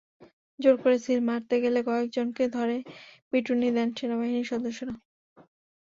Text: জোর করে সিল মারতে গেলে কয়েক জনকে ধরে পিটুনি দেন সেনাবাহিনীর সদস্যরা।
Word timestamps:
জোর 0.59 0.75
করে 0.83 0.97
সিল 0.99 1.19
মারতে 1.27 1.55
গেলে 1.63 1.79
কয়েক 1.87 2.07
জনকে 2.15 2.43
ধরে 2.55 2.77
পিটুনি 3.29 3.67
দেন 3.75 3.89
সেনাবাহিনীর 3.97 4.49
সদস্যরা। 4.51 4.93